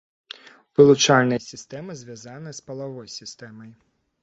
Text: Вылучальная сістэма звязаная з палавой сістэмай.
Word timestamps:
Вылучальная 0.79 1.39
сістэма 1.51 1.91
звязаная 2.01 2.55
з 2.63 2.65
палавой 2.73 3.07
сістэмай. 3.19 3.71